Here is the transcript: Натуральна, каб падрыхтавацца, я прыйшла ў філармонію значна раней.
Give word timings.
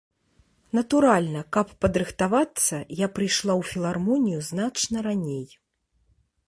Натуральна, 0.77 1.43
каб 1.57 1.67
падрыхтавацца, 1.85 2.75
я 3.05 3.11
прыйшла 3.19 3.53
ў 3.59 3.61
філармонію 3.75 4.39
значна 4.51 4.97
раней. 5.11 5.45